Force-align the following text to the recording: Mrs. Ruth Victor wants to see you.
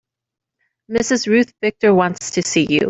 Mrs. 0.91 1.27
Ruth 1.27 1.53
Victor 1.61 1.93
wants 1.93 2.31
to 2.31 2.41
see 2.41 2.65
you. 2.67 2.79